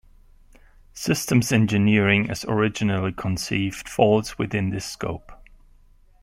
Systems 0.95 1.51
engineering, 1.51 2.27
as 2.31 2.43
originally 2.45 3.11
conceived, 3.11 3.87
falls 3.87 4.35
within 4.35 4.71
this 4.71 4.83
scope. 4.91 5.31